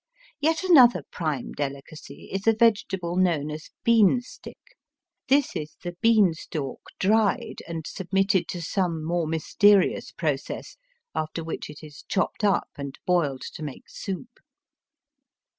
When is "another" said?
0.63-1.03